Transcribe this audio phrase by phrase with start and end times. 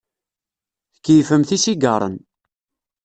[0.95, 2.15] Tkeyyfemt isigaṛen.